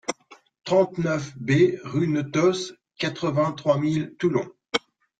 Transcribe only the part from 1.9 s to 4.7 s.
Notos, quatre-vingt-trois mille Toulon